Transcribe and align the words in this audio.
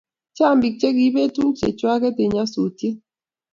Chang 0.35 0.59
pik 0.61 0.75
chekibet 0.79 1.31
tuguk 1.35 1.57
chechawanget 1.59 2.17
en 2.23 2.29
nyasutiet 2.33 2.95